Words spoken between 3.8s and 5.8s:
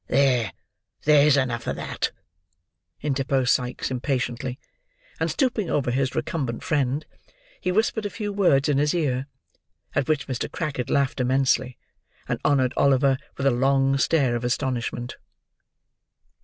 impatiently; and stooping